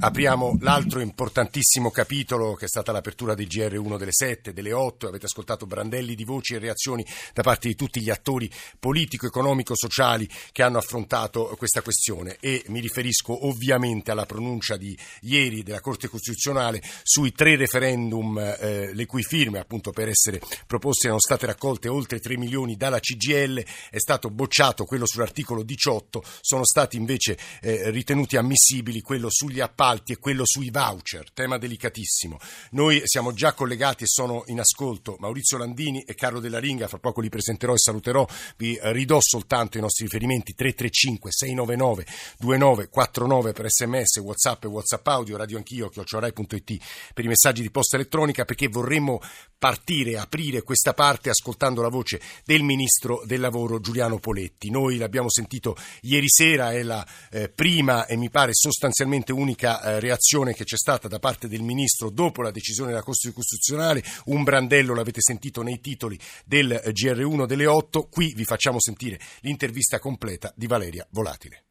[0.00, 5.06] Apriamo l'altro importantissimo capitolo che è stata l'apertura del GR1 delle 7, delle 8.
[5.06, 9.76] Avete ascoltato brandelli di voci e reazioni da parte di tutti gli attori politico, economico,
[9.76, 15.80] sociali che hanno affrontato questa questione e mi riferisco ovviamente alla pronuncia di ieri della
[15.80, 21.46] Corte Costituzionale sui tre referendum eh, le cui firme appunto per essere proposte erano state
[21.46, 23.64] raccolte oltre 3 milioni dalla CGL.
[23.90, 29.82] È stato bocciato quello sull'articolo 18, sono stati invece eh, ritenuti ammissibili quello sugli appalti
[29.84, 32.38] appalti e quello sui voucher, tema delicatissimo.
[32.70, 36.98] Noi siamo già collegati e sono in ascolto Maurizio Landini e Carlo Della Ringa, fra
[36.98, 38.26] poco li presenterò e saluterò,
[38.56, 42.06] vi ridò soltanto i nostri riferimenti 335 699
[42.38, 47.96] 2949 per sms, whatsapp e whatsapp audio, radio anch'io, chiocciorai.it per i messaggi di posta
[47.96, 49.20] elettronica perché vorremmo
[49.58, 54.70] partire, aprire questa parte ascoltando la voce del Ministro del Lavoro Giuliano Poletti.
[54.70, 60.00] Noi l'abbiamo sentito ieri sera, è la eh, prima e mi pare sostanzialmente unica eh,
[60.00, 64.42] reazione che c'è stata da parte del Ministro dopo la decisione della Corte Costituzionale, un
[64.42, 69.98] brandello l'avete sentito nei titoli del eh, GR1 delle 8, qui vi facciamo sentire l'intervista
[69.98, 71.64] completa di Valeria Volatile.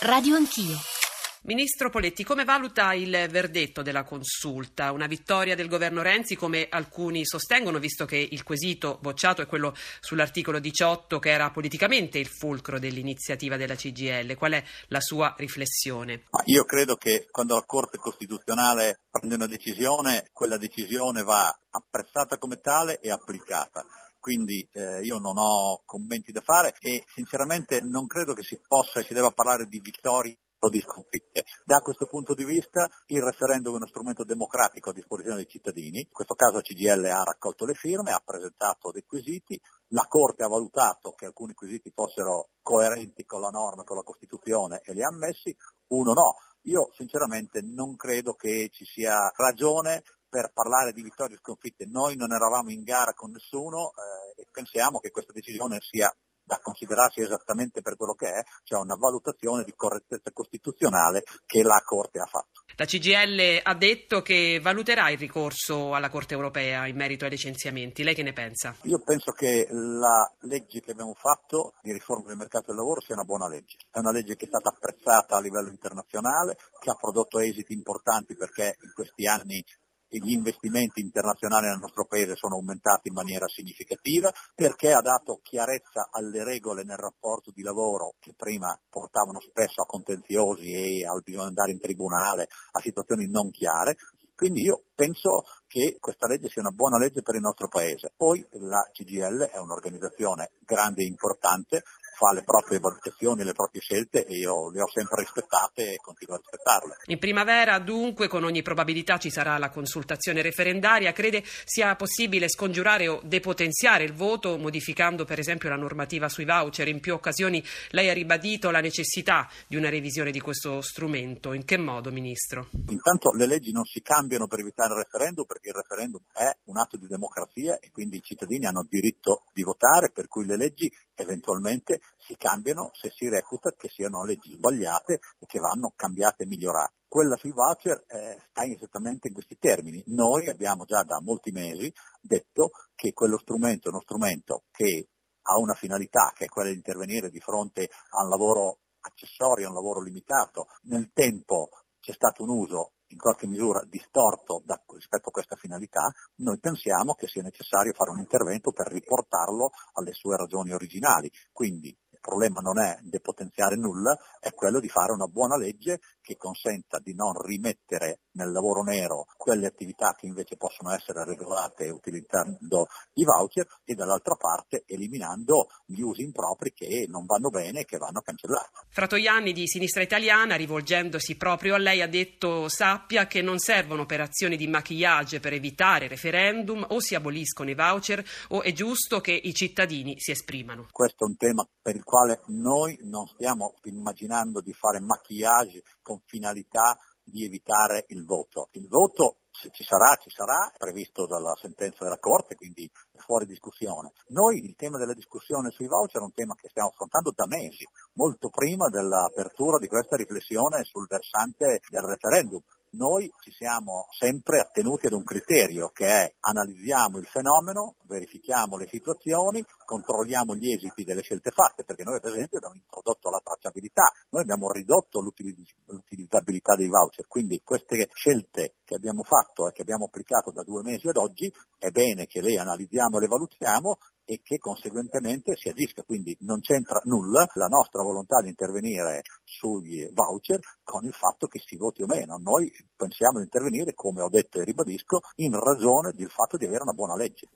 [0.00, 0.97] Radio Anch'io.
[1.42, 4.90] Ministro Poletti, come valuta il verdetto della consulta?
[4.90, 9.72] Una vittoria del governo Renzi, come alcuni sostengono, visto che il quesito bocciato è quello
[10.00, 14.34] sull'articolo 18, che era politicamente il fulcro dell'iniziativa della CGL.
[14.34, 16.24] Qual è la sua riflessione?
[16.46, 22.56] Io credo che quando la Corte Costituzionale prende una decisione, quella decisione va apprezzata come
[22.56, 23.84] tale e applicata
[24.20, 28.98] quindi eh, io non ho commenti da fare e sinceramente non credo che si possa
[28.98, 31.44] e si debba parlare di vittorie o di sconfitte.
[31.64, 36.00] Da questo punto di vista il referendum è uno strumento democratico a disposizione dei cittadini,
[36.00, 40.48] in questo caso CGL ha raccolto le firme, ha presentato dei quesiti, la Corte ha
[40.48, 45.08] valutato che alcuni quesiti fossero coerenti con la norma, con la Costituzione e li ha
[45.08, 45.54] ammessi,
[45.88, 46.36] uno no.
[46.62, 51.86] Io sinceramente non credo che ci sia ragione per parlare di vittorie e sconfitte.
[51.86, 56.14] Noi non eravamo in gara con nessuno eh, e pensiamo che questa decisione sia
[56.48, 61.82] da considerarsi esattamente per quello che è, cioè una valutazione di correttezza costituzionale che la
[61.84, 62.64] Corte ha fatto.
[62.76, 68.02] La CGL ha detto che valuterà il ricorso alla Corte europea in merito ai licenziamenti.
[68.02, 68.74] Lei che ne pensa?
[68.84, 73.14] Io penso che la legge che abbiamo fatto di riforma del mercato del lavoro sia
[73.14, 73.76] una buona legge.
[73.90, 78.34] È una legge che è stata apprezzata a livello internazionale, che ha prodotto esiti importanti
[78.34, 79.62] perché in questi anni
[80.08, 86.08] gli investimenti internazionali nel nostro paese sono aumentati in maniera significativa perché ha dato chiarezza
[86.10, 91.42] alle regole nel rapporto di lavoro che prima portavano spesso a contenziosi e al bisogno
[91.42, 93.96] di andare in tribunale, a situazioni non chiare.
[94.34, 98.12] Quindi io penso che questa legge sia una buona legge per il nostro Paese.
[98.16, 101.82] Poi la CGL è un'organizzazione grande e importante,
[102.18, 106.34] fa le proprie valutazioni, le proprie scelte e io le ho sempre rispettate e continuo
[106.34, 106.96] a rispettarle.
[107.06, 111.12] In primavera dunque con ogni probabilità ci sarà la consultazione referendaria.
[111.12, 116.88] Crede sia possibile scongiurare o depotenziare il voto modificando per esempio la normativa sui voucher?
[116.88, 121.52] In più occasioni lei ha ribadito la necessità di una revisione di questo strumento.
[121.52, 122.68] In che modo, Ministro?
[122.88, 126.78] Intanto le leggi non si cambiano per evitare il referendum perché il referendum è un
[126.78, 130.90] atto di democrazia e quindi i cittadini hanno diritto di votare, per cui le leggi
[131.22, 136.46] eventualmente si cambiano se si reputa che siano leggi sbagliate e che vanno cambiate e
[136.46, 136.94] migliorate.
[137.08, 140.02] Quella sui voucher eh, sta esattamente in questi termini.
[140.06, 145.08] Noi abbiamo già da molti mesi detto che quello strumento è uno strumento che
[145.42, 149.68] ha una finalità che è quella di intervenire di fronte a un lavoro accessorio, a
[149.70, 150.66] un lavoro limitato.
[150.82, 151.70] Nel tempo
[152.00, 157.14] c'è stato un uso in qualche misura distorto da, rispetto a questa finalità, noi pensiamo
[157.14, 161.30] che sia necessario fare un intervento per riportarlo alle sue ragioni originali.
[161.52, 166.36] Quindi il problema non è depotenziare nulla, è quello di fare una buona legge che
[166.36, 172.86] consenta di non rimettere nel lavoro nero quelle attività che invece possono essere regolate utilizzando
[173.14, 177.98] i voucher e dall'altra parte eliminando gli usi impropri che non vanno bene e che
[177.98, 178.70] vanno cancellati.
[178.90, 184.56] Fratoianni di Sinistra Italiana, rivolgendosi proprio a lei, ha detto sappia che non servono operazioni
[184.56, 189.54] di maquillage per evitare referendum, o si aboliscono i voucher o è giusto che i
[189.54, 190.88] cittadini si esprimano.
[190.90, 196.22] Questo è un tema per il quale noi non stiamo immaginando di fare maquillage con
[196.24, 198.70] finalità di evitare il voto.
[198.72, 203.44] Il voto se ci sarà, ci sarà, è previsto dalla sentenza della Corte, quindi fuori
[203.44, 204.12] discussione.
[204.28, 207.84] Noi il tema della discussione sui voucher è un tema che stiamo affrontando da mesi,
[208.14, 212.62] molto prima dell'apertura di questa riflessione sul versante del referendum.
[212.90, 218.88] Noi ci siamo sempre attenuti ad un criterio che è analizziamo il fenomeno, verifichiamo le
[218.88, 224.10] situazioni, controlliamo gli esiti delle scelte fatte, perché noi per esempio abbiamo introdotto la tracciabilità,
[224.30, 230.06] noi abbiamo ridotto l'utilizzabilità dei voucher, quindi queste scelte che abbiamo fatto e che abbiamo
[230.06, 233.98] applicato da due mesi ad oggi è bene che le analizziamo e le valutiamo
[234.30, 240.06] e che conseguentemente si agisca, quindi non c'entra nulla la nostra volontà di intervenire sugli
[240.12, 242.36] voucher con il fatto che si voti o meno.
[242.36, 246.82] Noi pensiamo di intervenire, come ho detto e ribadisco, in ragione del fatto di avere
[246.82, 247.48] una buona legge.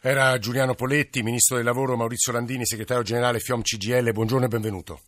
[0.00, 4.12] Era Giuliano Poletti, Ministro del Lavoro, Maurizio Landini, Segretario Generale FIOM CGL.
[4.12, 5.00] Buongiorno e benvenuto.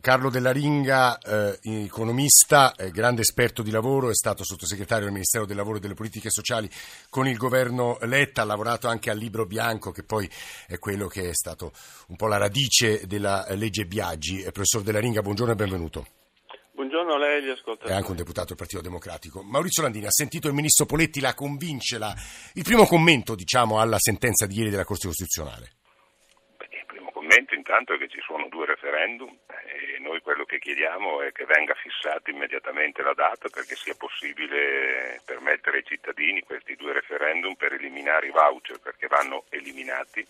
[0.00, 5.44] Carlo Della Ringa, eh, economista, eh, grande esperto di lavoro, è stato sottosegretario del Ministero
[5.44, 6.70] del Lavoro e delle Politiche Sociali
[7.10, 10.26] con il governo Letta, ha lavorato anche al libro bianco che poi
[10.66, 11.72] è quello che è stato
[12.08, 14.40] un po' la radice della legge Biaggi.
[14.40, 16.06] Eh, professor Della Ringa, buongiorno e benvenuto.
[16.72, 17.92] Buongiorno a lei, gli ascoltatori.
[17.92, 19.42] È anche un deputato del Partito Democratico.
[19.42, 22.14] Maurizio Landini ha sentito il ministro Poletti, la convince la...
[22.54, 25.72] il primo commento diciamo, alla sentenza di ieri della Corte Costituzionale?
[26.56, 29.36] Beh, il primo commento intanto è che ci sono due referendum
[29.66, 35.20] e noi quello che chiediamo è che venga fissata immediatamente la data perché sia possibile
[35.24, 40.24] permettere ai cittadini questi due referendum per eliminare i voucher perché vanno eliminati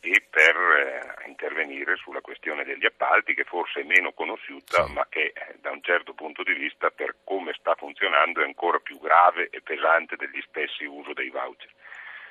[0.00, 4.92] e per eh, intervenire sulla questione degli appalti che forse è meno conosciuta sì.
[4.92, 8.78] ma che eh, da un certo punto di vista per come sta funzionando è ancora
[8.78, 11.70] più grave e pesante degli stessi uso dei voucher.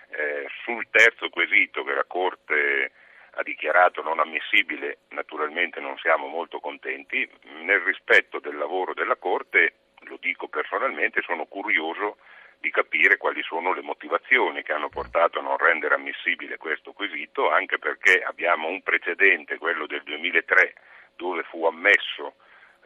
[0.09, 2.92] Eh, sul terzo quesito che la Corte
[3.37, 7.29] ha dichiarato non ammissibile, naturalmente non siamo molto contenti.
[7.61, 12.17] Nel rispetto del lavoro della Corte, lo dico personalmente, sono curioso
[12.59, 17.51] di capire quali sono le motivazioni che hanno portato a non rendere ammissibile questo quesito,
[17.51, 20.73] anche perché abbiamo un precedente, quello del 2003,
[21.15, 22.33] dove fu ammesso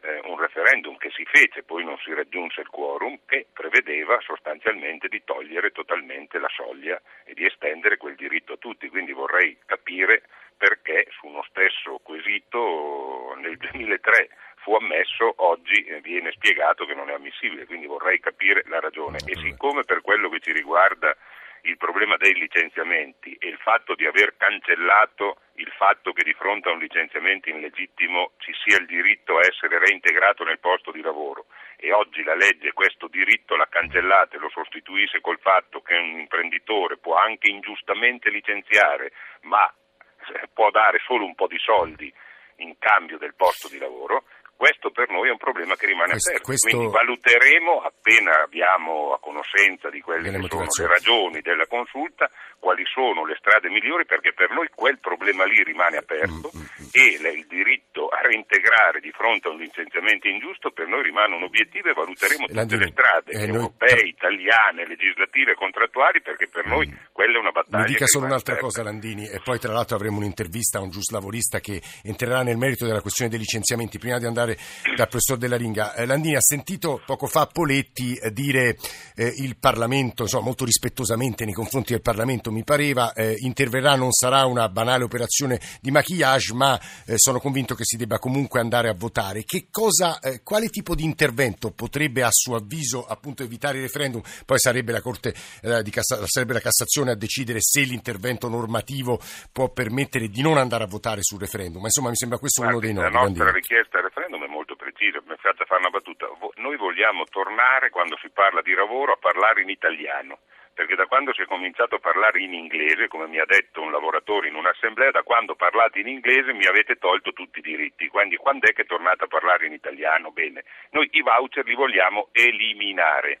[0.02, 5.08] eh, un referendum che si fece, poi non si raggiunse il quorum, che prevedeva sostanzialmente
[5.08, 8.88] di togliere totalmente la soglia e di estendere quel diritto a tutti.
[8.88, 10.22] Quindi vorrei capire
[10.56, 14.28] perché su uno stesso quesito nel 2003
[14.62, 19.18] fu ammesso, oggi eh, viene spiegato che non è ammissibile, quindi vorrei capire la ragione.
[19.26, 21.16] E siccome per quello che ci riguarda
[21.62, 26.68] il problema dei licenziamenti e il fatto di aver cancellato il fatto che di fronte
[26.68, 31.46] a un licenziamento illegittimo ci sia il diritto a essere reintegrato nel posto di lavoro.
[31.76, 36.20] E oggi la legge questo diritto l'ha cancellato e lo sostituisce col fatto che un
[36.20, 39.12] imprenditore può anche ingiustamente licenziare
[39.42, 42.12] ma eh, può dare solo un po' di soldi
[42.56, 44.24] in cambio del posto di lavoro,
[44.56, 46.68] questo per noi è un problema che rimane questo, aperto, questo...
[46.68, 52.30] quindi valuteremo appena abbiamo a conoscenza di quelle che sono le ragioni della consulta,
[52.62, 56.62] quali sono le strade migliori, perché per noi quel problema lì rimane aperto mm, mm,
[56.62, 56.86] mm.
[56.92, 57.04] e
[57.34, 61.90] il diritto a reintegrare di fronte a un licenziamento ingiusto per noi rimane un obiettivo
[61.90, 64.08] e valuteremo tutte Landini, le strade eh, europee, noi...
[64.14, 67.82] italiane, legislative e contrattuali, perché per noi quella è una battaglia.
[67.82, 68.70] Mi dica solo un'altra aperta.
[68.70, 72.86] cosa Landini, e poi tra l'altro avremo un'intervista a un giuslavorista che entrerà nel merito
[72.86, 73.98] della questione dei licenziamenti.
[73.98, 74.51] Prima di andare
[74.96, 75.94] dal professor Della Ringa.
[75.94, 78.76] Eh, Landini ha sentito poco fa Poletti eh, dire
[79.14, 84.12] eh, il Parlamento, insomma, molto rispettosamente nei confronti del Parlamento, mi pareva, eh, interverrà, non
[84.12, 88.88] sarà una banale operazione di maquillage, ma eh, sono convinto che si debba comunque andare
[88.88, 89.44] a votare.
[89.70, 94.22] Cosa, quale tipo di intervento potrebbe a suo avviso appunto evitare il referendum?
[94.44, 95.34] Poi sarebbe la, Corte,
[95.82, 99.20] di Cassa- sarebbe la Cassazione a decidere se l'intervento normativo
[99.50, 101.80] può permettere di non andare a votare sul referendum.
[101.80, 103.12] Ma insomma mi sembra questo uno dei nodi.
[103.12, 104.41] La nostra richiesta al referendum
[104.82, 106.26] molto precisa, mi faccia fare una battuta.
[106.56, 110.40] Noi vogliamo tornare, quando si parla di lavoro, a parlare in italiano,
[110.74, 113.92] perché da quando si è cominciato a parlare in inglese, come mi ha detto un
[113.92, 118.36] lavoratore in un'assemblea, da quando parlate in inglese mi avete tolto tutti i diritti, quindi
[118.36, 120.32] quando è che tornate a parlare in italiano?
[120.32, 123.40] Bene, noi i voucher li vogliamo eliminare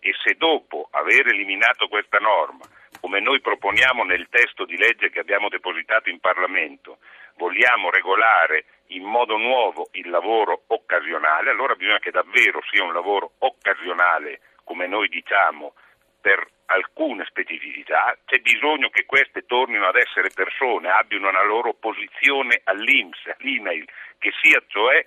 [0.00, 2.64] e se dopo aver eliminato questa norma,
[3.00, 6.98] come noi proponiamo nel testo di legge che abbiamo depositato in Parlamento,
[7.36, 13.32] vogliamo regolare in modo nuovo il lavoro occasionale, allora bisogna che davvero sia un lavoro
[13.38, 15.74] occasionale, come noi diciamo,
[16.20, 22.60] per alcune specificità, c'è bisogno che queste tornino ad essere persone, abbiano una loro posizione
[22.64, 23.86] all'Inps, all'INAIL,
[24.18, 25.04] che sia cioè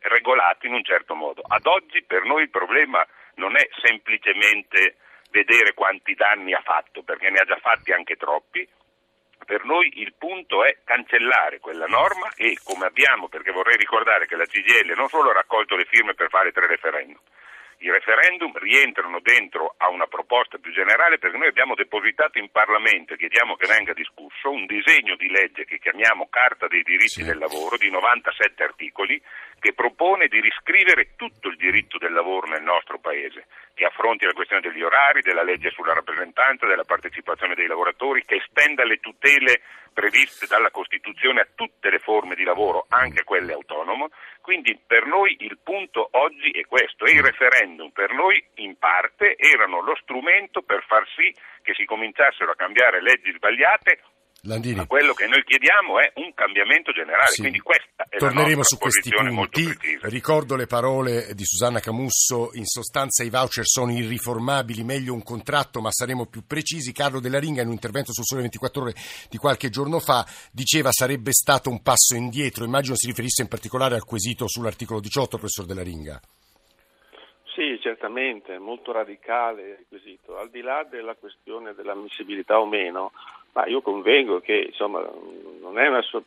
[0.00, 1.42] regolati in un certo modo.
[1.46, 4.96] Ad oggi per noi il problema non è semplicemente
[5.34, 8.66] vedere quanti danni ha fatto, perché ne ha già fatti anche troppi,
[9.44, 14.36] per noi il punto è cancellare quella norma e come abbiamo, perché vorrei ricordare che
[14.36, 17.18] la CGL non solo ha raccolto le firme per fare tre referendum,
[17.84, 23.12] i referendum rientrano dentro a una proposta più generale perché noi abbiamo depositato in Parlamento
[23.12, 27.24] e chiediamo che venga discusso un disegno di legge che chiamiamo Carta dei diritti sì.
[27.24, 29.20] del lavoro di 97 articoli
[29.60, 34.32] che propone di riscrivere tutto il diritto del lavoro nel nostro Paese, che affronti la
[34.32, 39.60] questione degli orari, della legge sulla rappresentanza, della partecipazione dei lavoratori, che estenda le tutele
[39.94, 44.08] previste dalla Costituzione a tutte le forme di lavoro, anche quelle autonome.
[44.42, 49.36] Quindi per noi il punto oggi è questo e i referendum per noi in parte
[49.36, 54.00] erano lo strumento per far sì che si cominciassero a cambiare leggi sbagliate
[54.44, 54.76] Landini.
[54.76, 57.40] Ma quello che noi chiediamo è un cambiamento generale, sì.
[57.40, 59.76] quindi questa è Torneremo su questi punti.
[60.02, 65.80] Ricordo le parole di Susanna Camusso, in sostanza i voucher sono irriformabili, meglio un contratto,
[65.80, 66.92] ma saremo più precisi.
[66.92, 68.94] Carlo Della Ringa in un intervento su Sole 24 ore
[69.28, 73.94] di qualche giorno fa diceva sarebbe stato un passo indietro, immagino si riferisse in particolare
[73.94, 76.20] al quesito sull'articolo 18, professor Della Ringa.
[77.54, 80.36] Sì, certamente, molto radicale il quesito.
[80.36, 83.12] Al di là della questione dell'ammissibilità o meno,
[83.54, 85.00] ma io convengo che insomma,
[85.60, 86.24] non, è so-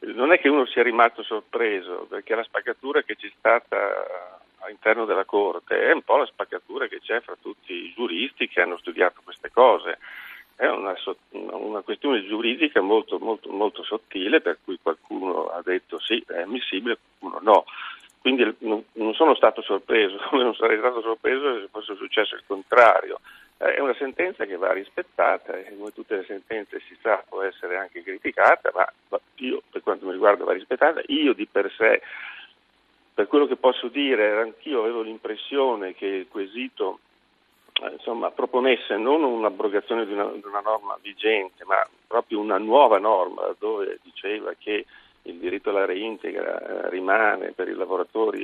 [0.00, 5.24] non, è che uno sia rimasto sorpreso, perché la spaccatura che c'è stata all'interno della
[5.24, 9.22] Corte è un po' la spaccatura che c'è fra tutti i giuristi che hanno studiato
[9.24, 9.98] queste cose.
[10.54, 10.94] È una,
[11.30, 16.98] una questione giuridica molto, molto, molto sottile per cui qualcuno ha detto sì, è ammissibile,
[17.18, 17.64] qualcuno no.
[18.20, 23.18] Quindi non sono stato sorpreso, come non sarei stato sorpreso se fosse successo il contrario.
[23.62, 27.76] È una sentenza che va rispettata e come tutte le sentenze si sa può essere
[27.76, 28.90] anche criticata, ma
[29.34, 31.02] io per quanto mi riguarda va rispettata.
[31.08, 32.00] Io di per sé,
[33.12, 37.00] per quello che posso dire, anch'io avevo l'impressione che il quesito
[37.82, 42.98] eh, insomma, proponesse non un'abrogazione di una, di una norma vigente, ma proprio una nuova
[42.98, 44.86] norma dove diceva che
[45.24, 48.42] il diritto alla reintegra eh, rimane per i lavoratori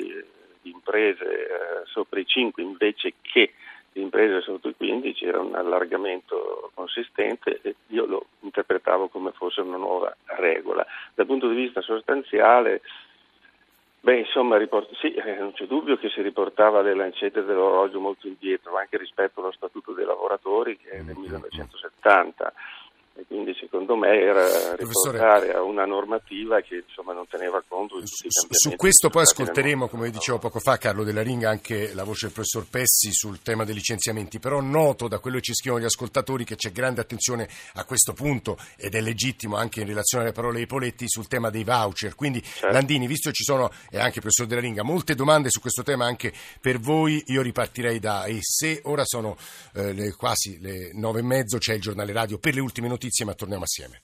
[0.60, 3.54] di imprese eh, sopra i 5 invece che
[4.00, 9.76] imprese sotto i 15 era un allargamento consistente e io lo interpretavo come fosse una
[9.76, 10.86] nuova regola.
[11.14, 12.82] Dal punto di vista sostanziale,
[14.00, 18.26] beh, insomma, riport- sì, eh, non c'è dubbio che si riportava le lancette dell'orologio molto
[18.26, 22.52] indietro, anche rispetto allo Statuto dei lavoratori che è del 1970
[23.18, 28.04] e quindi secondo me era riportare a una normativa che insomma, non teneva conto di
[28.04, 28.68] tutti i cambiamenti.
[28.68, 32.34] Su questo poi ascolteremo, come dicevo poco fa, Carlo Della Ringa, anche la voce del
[32.34, 36.44] professor Pessi sul tema dei licenziamenti, però noto da quello che ci scrivono gli ascoltatori
[36.44, 40.58] che c'è grande attenzione a questo punto ed è legittimo anche in relazione alle parole
[40.58, 42.14] di Poletti sul tema dei voucher.
[42.14, 42.70] Quindi certo.
[42.70, 45.82] Landini, visto che ci sono, e anche il professor Della Ringa, molte domande su questo
[45.82, 48.80] tema anche per voi, io ripartirei da esse.
[48.84, 49.38] Ora sono
[49.72, 53.04] eh, le, quasi le nove e mezzo, c'è il giornale radio per le ultime notizie
[53.06, 54.02] notizie, ma torniamo assieme.